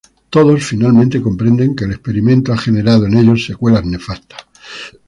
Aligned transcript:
Todos 0.31 0.65
finalmente 0.65 1.21
comprenden 1.21 1.75
que 1.75 1.83
el 1.83 1.91
experimento 1.91 2.51
ha 2.51 2.57
generado 2.57 3.05
en 3.05 3.15
ellos 3.17 3.45
secuelas 3.45 3.85
nefastas. 3.85 4.47